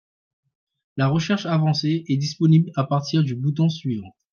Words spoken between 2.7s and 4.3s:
à partir du bouton suivant